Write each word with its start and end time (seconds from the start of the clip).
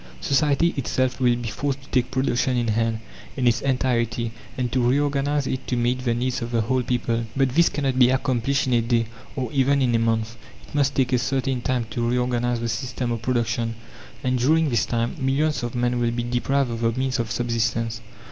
Society 0.19 0.73
itself 0.77 1.19
will 1.19 1.35
be 1.35 1.49
forced 1.49 1.79
to 1.83 1.87
take 1.89 2.09
production 2.09 2.57
in 2.57 2.69
hand, 2.69 3.01
in 3.37 3.45
its 3.45 3.61
entirety, 3.61 4.31
and 4.57 4.71
to 4.71 4.81
reorganize 4.89 5.45
it 5.45 5.67
to 5.67 5.75
meet 5.75 6.03
the 6.03 6.15
needs 6.15 6.41
of 6.41 6.49
the 6.49 6.61
whole 6.61 6.81
people. 6.81 7.25
But 7.37 7.49
this 7.51 7.69
cannot 7.69 7.99
be 7.99 8.09
accomplished 8.09 8.65
in 8.65 8.73
a 8.73 8.81
day, 8.81 9.05
or 9.35 9.51
even 9.51 9.79
in 9.79 9.93
a 9.93 9.99
month; 9.99 10.37
it 10.67 10.73
must 10.73 10.95
take 10.95 11.13
a 11.13 11.19
certain 11.19 11.61
time 11.61 11.85
to 11.91 12.09
reorganize 12.09 12.59
the 12.61 12.67
system 12.67 13.11
of 13.11 13.21
production, 13.21 13.75
and 14.23 14.39
during 14.39 14.71
this 14.71 14.87
time 14.87 15.17
millions 15.19 15.61
of 15.61 15.75
men 15.75 15.99
will 15.99 16.09
be 16.09 16.23
deprived 16.23 16.71
of 16.71 16.81
the 16.81 16.91
means 16.93 17.19
of 17.19 17.29
subsistence. 17.29 18.01